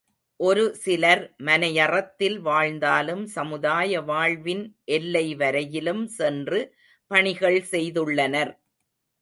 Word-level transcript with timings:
ஒரு 0.39 0.63
சிலர் 0.75 1.21
மனையறத்தில் 1.41 2.37
வாழ்ந்தாலும் 2.39 3.21
சமுதாய 3.27 4.01
வாழ்வின் 4.01 4.63
எல்லை 4.91 5.25
வரையிலும் 5.35 6.03
சென்று 6.17 6.61
பணிகள் 7.11 7.61
செய்துள்ளனர். 7.71 8.53